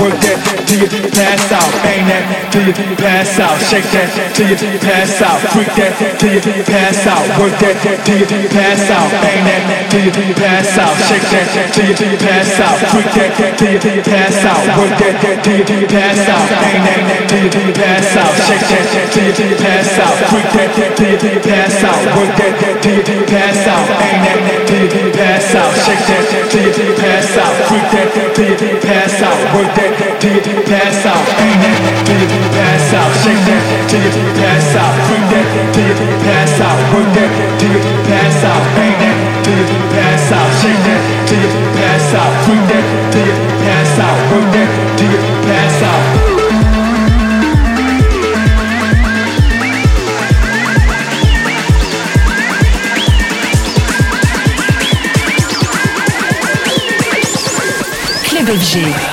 Work 0.00 0.18
that 0.22 0.29
till 0.70 0.86
you 0.86 1.10
pass 1.10 1.50
out, 1.50 1.66
ain't 1.82 2.06
that 2.06 2.46
till 2.54 2.70
you 2.70 2.94
pass 2.94 3.42
out, 3.42 3.58
shake 3.58 3.90
that 3.90 4.06
till 4.38 4.54
you 4.54 4.78
pass 4.78 5.18
out, 5.18 5.42
freak 5.50 5.66
that 5.74 5.98
till 5.98 6.30
you 6.30 6.62
pass 6.62 7.02
out, 7.10 7.26
work 7.42 7.58
that 7.58 7.74
till 8.06 8.22
you 8.22 8.46
pass 8.46 8.86
out, 8.86 9.10
ain't 9.10 9.50
that 9.50 9.90
till 9.90 10.06
you 10.06 10.30
pass 10.30 10.78
out, 10.78 10.94
shake 11.10 11.26
that 11.34 11.74
till 11.74 11.90
you 11.90 12.14
pass 12.22 12.54
out, 12.62 12.78
freak 12.94 13.10
that 13.18 13.58
till 13.58 13.82
you 13.82 14.02
pass 14.06 14.38
out, 14.46 14.62
work 14.78 14.94
that 14.94 15.42
till 15.42 15.58
you 15.58 15.86
pass 15.90 16.22
out, 16.30 16.46
ain't 16.62 16.86
that 16.86 17.26
till 17.26 17.50
you 17.50 17.74
pass 17.74 18.14
out, 18.14 18.34
shake 18.46 18.66
that 18.70 19.10
till 19.10 19.26
you 19.26 19.50
pass 19.58 19.98
out, 19.98 20.16
freak 20.30 20.54
that 20.54 20.94
till 20.94 21.18
you 21.18 21.34
pass 21.42 21.82
out, 21.82 22.02
work 22.14 22.30
that 22.38 22.54
till 22.78 23.02
you 23.10 23.18
pass 23.26 23.58
out, 23.66 23.90
ain't 24.06 24.22
that 24.22 24.62
till 24.70 24.86
you 24.86 25.10
pass 25.18 25.50
out, 25.50 25.74
shake 25.82 26.06
that 26.06 26.46
till 26.46 26.70
you 26.78 26.94
pass 26.94 27.34
out, 27.42 27.54
freak 27.66 27.90
that 27.90 28.08
till 28.38 28.54
you 28.54 28.74
pass 28.78 29.18
out, 29.18 29.40
work 29.50 29.74
that 29.74 30.20
till 30.22 30.38
you 30.46 30.59
pass 30.66 31.06
out, 31.06 31.24
ain't 31.40 31.60
that 31.62 31.78
till 32.06 32.20
you 32.20 32.42
pass 32.52 32.92
out, 32.94 33.12
shake 33.22 33.44
that 33.48 33.62
till 33.88 34.02
you 34.02 34.24
pass 34.40 34.74
out, 34.76 34.94
freak 35.06 35.24
that 35.30 35.46
till 35.72 35.86
you 35.86 36.08
pass 36.24 36.60
out, 36.60 36.78
work 36.92 37.08
that 37.14 37.30
till 37.60 37.70
you 37.70 37.94
pass 38.08 38.44
out, 38.44 38.64
ain't 38.80 38.98
that 38.98 39.16
till 39.44 39.62
you 39.62 39.80
pass 39.94 40.32
out, 40.32 40.50
shake 40.60 40.82
that 40.88 41.00
till 41.28 41.40
you 41.40 41.64
pass 41.76 42.14
out, 42.14 42.32
freak 42.44 42.64
that 42.72 42.84
till 43.12 43.26
you 43.26 43.48
pass 43.62 43.98
out, 44.00 44.18
work 44.32 44.46
that 44.52 44.68
till 44.98 45.12
you 45.12 45.34
pass 45.46 45.82
out. 45.82 46.39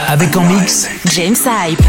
Avec 0.08 0.36
en 0.36 0.42
mix 0.46 0.90
James 1.14 1.36
Hype. 1.46 1.80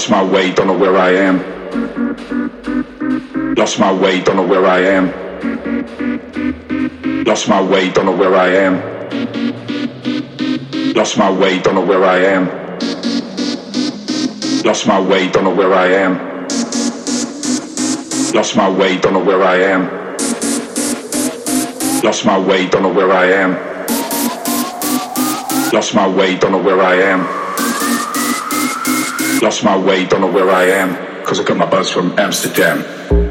Lost 0.00 0.10
my 0.10 0.24
way, 0.24 0.50
don't 0.50 0.66
know 0.66 0.78
where 0.78 0.96
I 0.96 1.10
am. 1.10 1.36
Lost 3.54 3.78
my 3.78 3.92
way, 3.92 4.22
don't 4.22 4.36
know 4.36 4.46
where 4.46 4.64
I 4.64 4.78
am. 4.78 5.12
Lost 7.26 7.50
my 7.50 7.60
way, 7.60 7.90
don't 7.90 8.06
know 8.06 8.16
where 8.16 8.34
I 8.34 8.48
am. 8.48 8.80
Lost 10.94 11.18
my 11.18 11.30
way, 11.30 11.58
don't 11.58 11.74
know 11.74 11.84
where 11.84 12.02
I 12.02 12.16
am. 12.16 12.48
Lost 14.64 14.86
my 14.86 14.98
way, 14.98 15.28
don't 15.28 15.44
know 15.44 15.54
where 15.54 15.74
I 15.74 15.88
am. 15.88 16.46
Lost 18.32 18.56
my 18.56 18.70
way, 18.70 18.96
don't 19.00 19.12
know 19.12 19.22
where 19.22 19.42
I 19.44 19.56
am. 19.56 19.82
Lost 22.02 22.24
my 22.24 22.38
way, 22.38 22.66
don't 22.70 22.84
know 22.84 22.94
where 22.94 23.12
I 23.12 23.26
am. 23.26 23.54
Lost 25.74 25.94
my 25.94 26.08
way, 26.08 26.38
don't 26.38 26.52
know 26.52 26.62
where 26.62 26.80
I 26.80 26.94
am 26.94 27.39
lost 29.42 29.64
my 29.64 29.76
way, 29.76 30.04
don't 30.04 30.20
know 30.20 30.30
where 30.30 30.50
I 30.50 30.64
am, 30.64 31.24
cause 31.24 31.40
I 31.40 31.44
got 31.44 31.56
my 31.56 31.66
buzz 31.66 31.90
from 31.90 32.18
Amsterdam. 32.18 33.29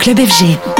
Club 0.00 0.18
FG. 0.18 0.79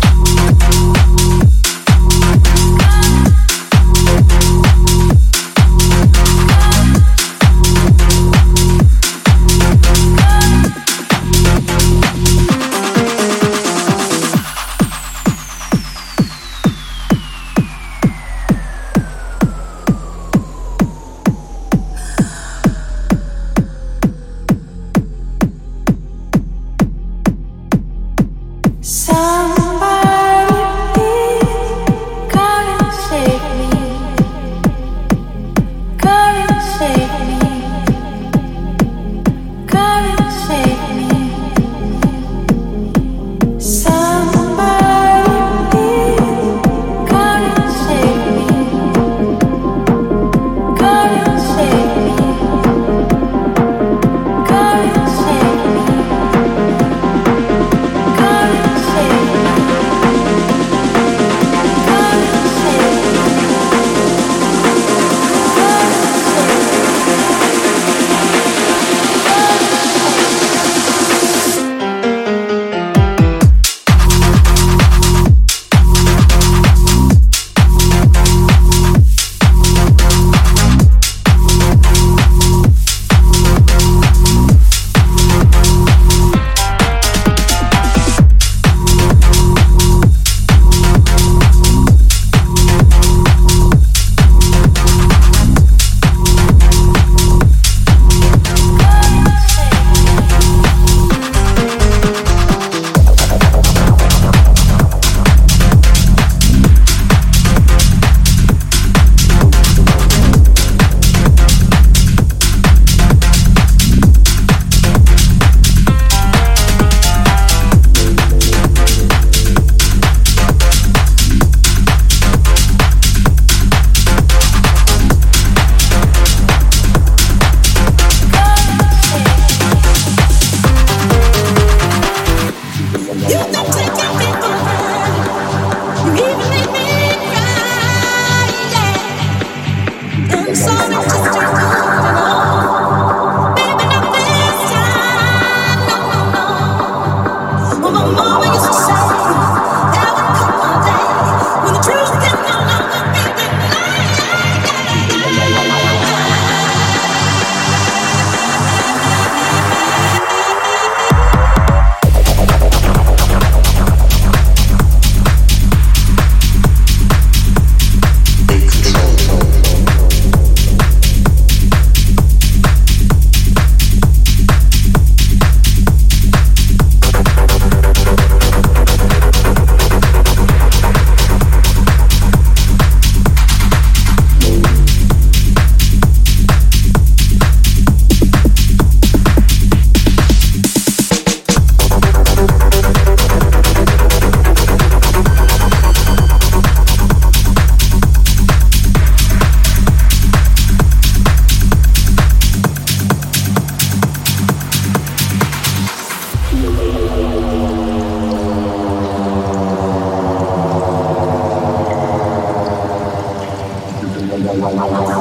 no, 214.61 214.69
no, 214.69 214.91
no, 214.91 215.09
no. 215.09 215.20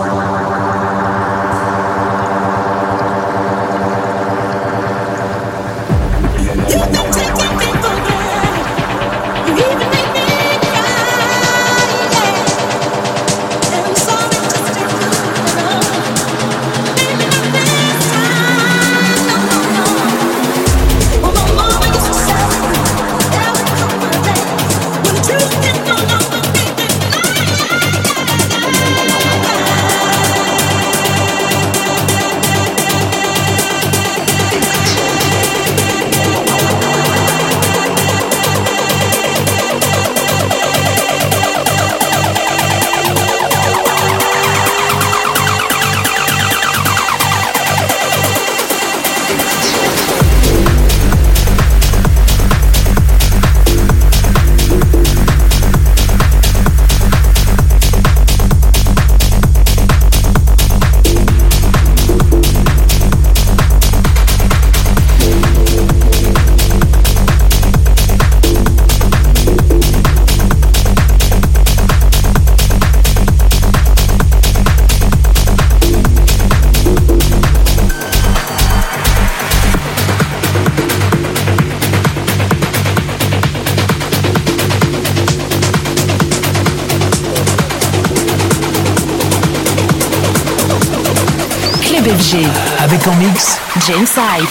Inside. 93.91 94.50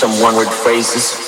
Some 0.00 0.22
one 0.22 0.34
word 0.34 0.48
phrases. 0.48 1.19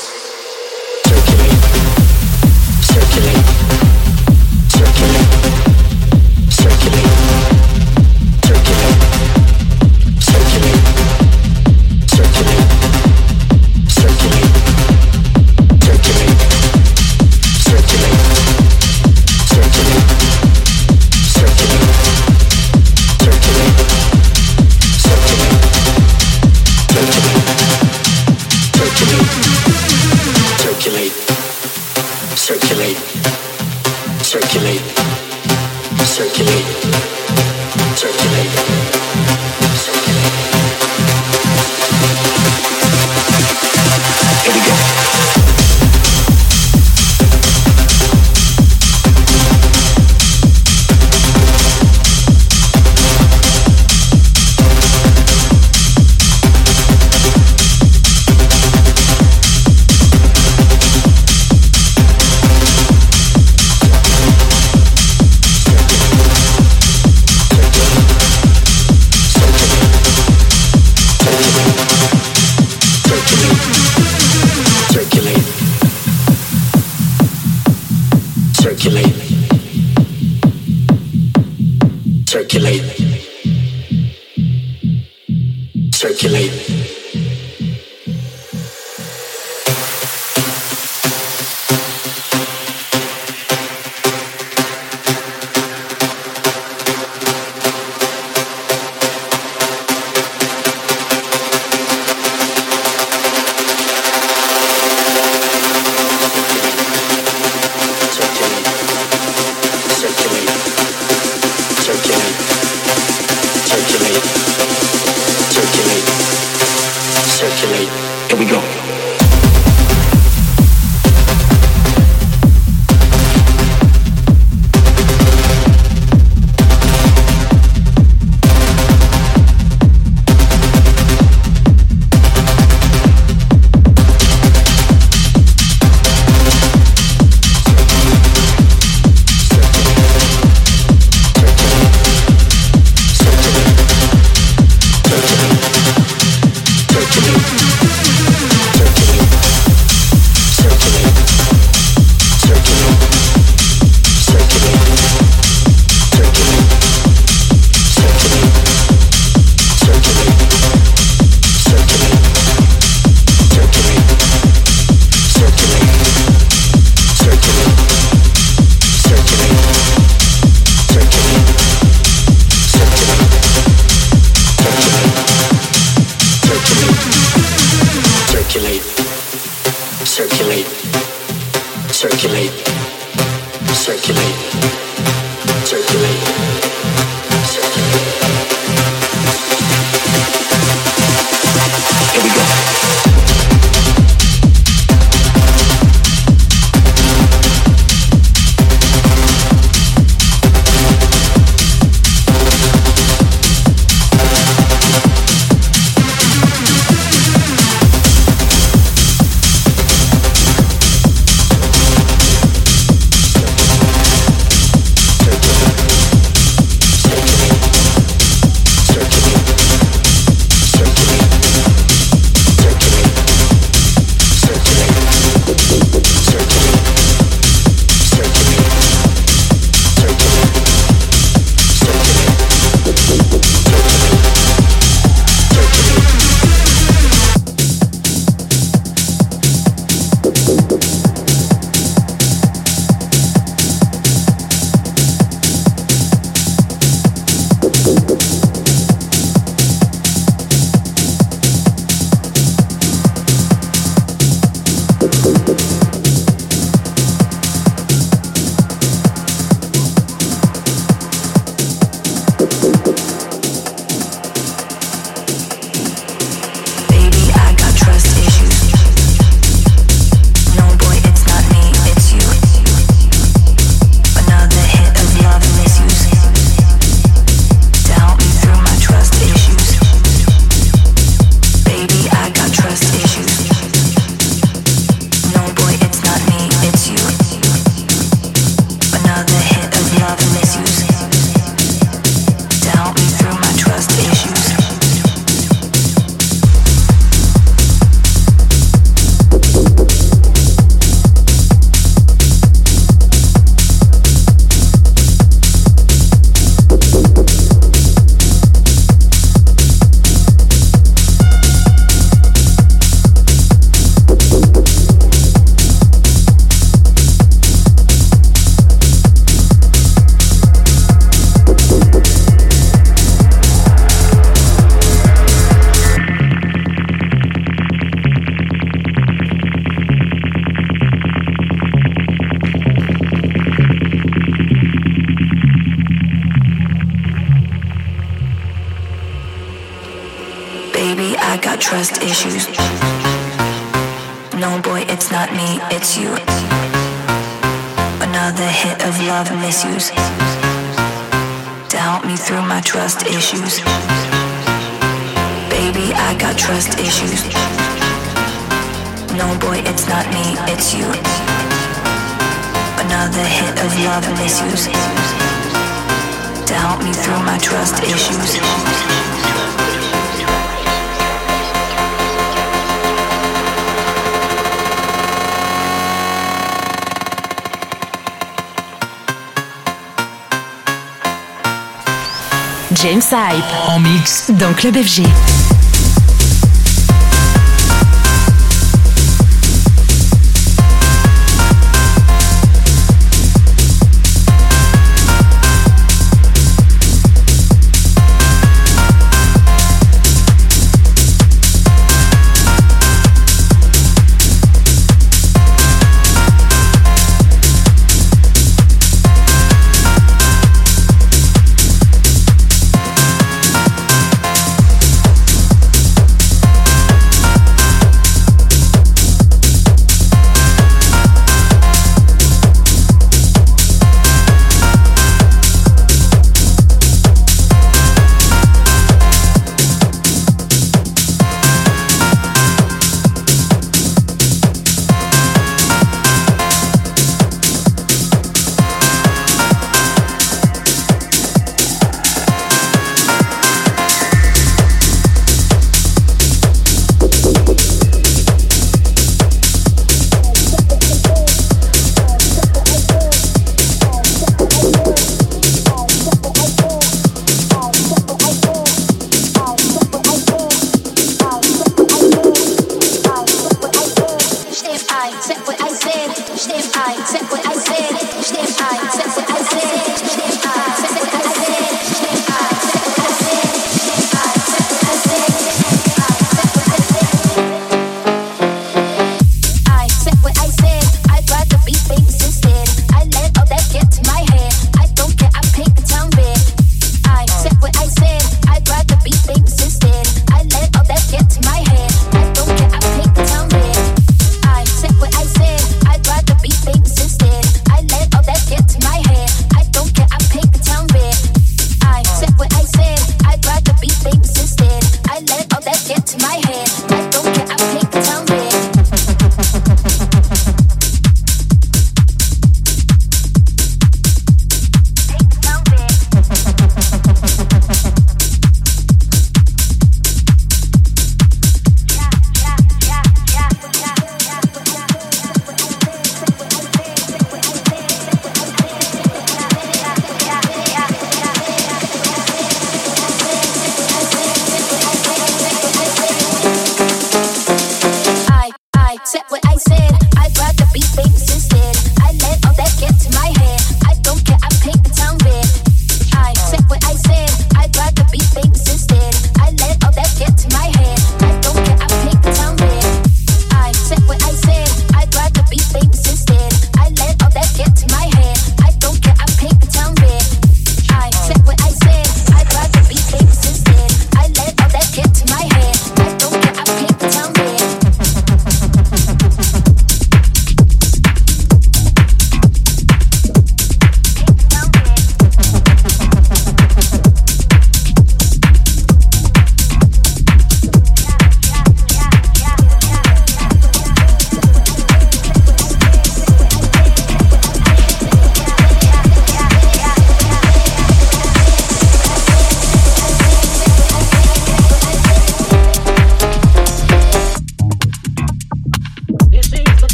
James 382.74 383.02
Hype. 383.12 383.44
En 383.68 383.80
mix. 383.80 384.30
Dans 384.30 384.52
Club 384.54 384.76
FG. 384.76 385.02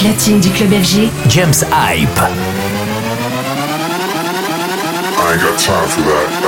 platine 0.00 0.40
du 0.40 0.48
club 0.50 0.72
FG, 0.72 1.10
James 1.28 1.62
Hype. 1.70 2.08
I 5.18 5.32
ain't 5.32 5.42
got 5.42 5.58
time 5.58 5.88
for 5.88 6.00
that. 6.00 6.39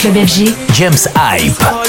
Club 0.00 0.16
FG. 0.16 0.72
James 0.72 1.06
Hype. 1.14 1.79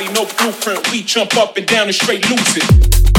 no 0.00 0.24
blueprint. 0.38 0.90
We 0.90 1.02
jump 1.02 1.36
up 1.36 1.56
and 1.58 1.66
down 1.66 1.86
and 1.86 1.94
straight 1.94 2.28
lose 2.30 2.56
it. 2.56 3.11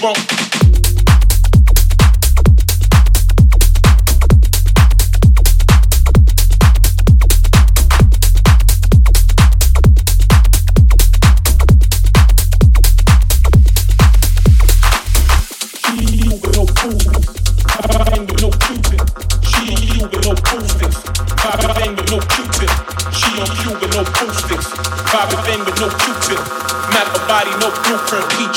funk. 0.00 0.39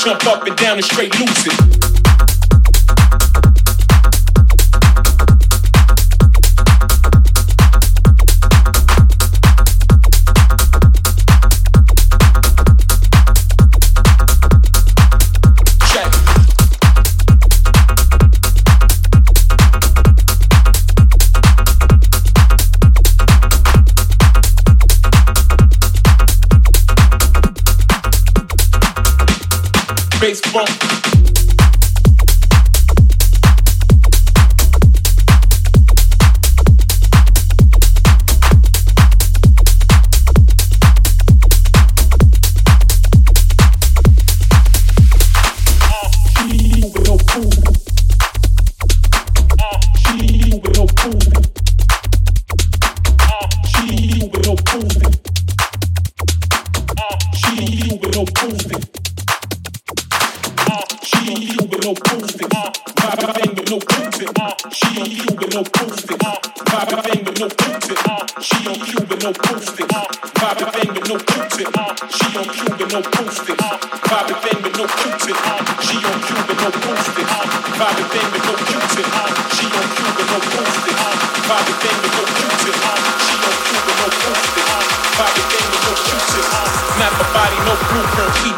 jump 0.04 0.26
up 0.26 0.46
and 0.46 0.54
down 0.58 0.76
and 0.76 0.84
straight 0.84 1.18
lose 1.18 1.46
it. 1.46 1.93
bass 30.20 30.40
bump. 30.52 31.13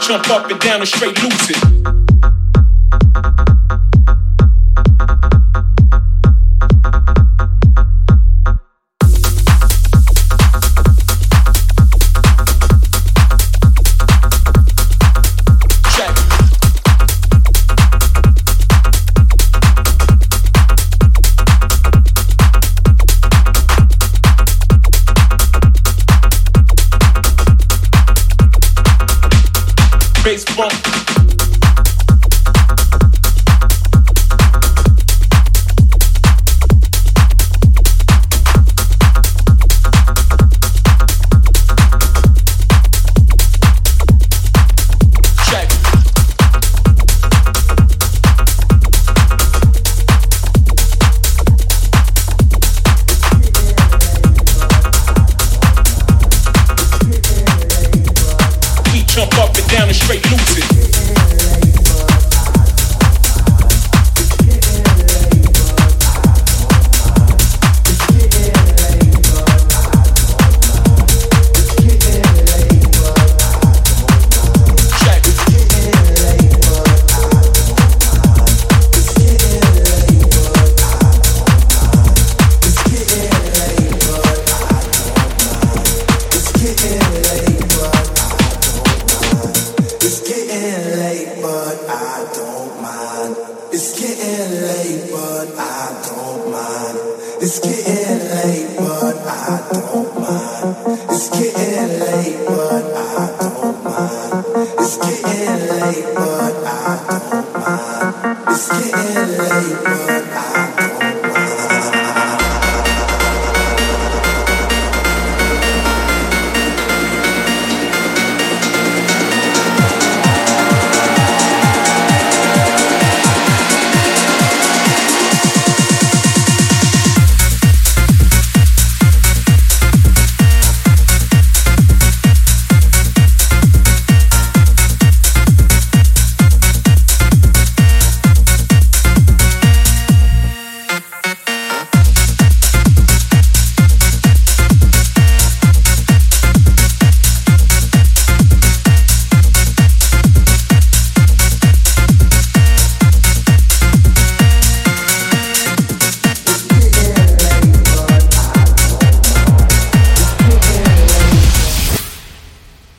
Jump 0.07 0.31
up 0.31 0.49
and 0.49 0.61
down 0.61 0.79
and 0.79 0.89
straight 0.89 1.21
lose 1.21 1.51
it. 1.51 1.96